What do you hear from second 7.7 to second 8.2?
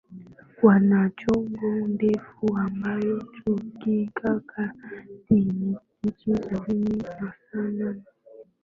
hadi Kwenye mti